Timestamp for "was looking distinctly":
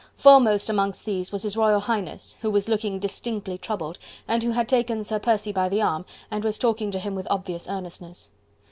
2.49-3.59